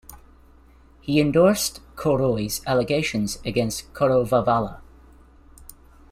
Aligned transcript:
He 0.99 1.19
endorsed 1.21 1.79
Koroi's 1.95 2.61
allegations 2.65 3.37
against 3.45 3.93
Korovavala. 3.93 4.81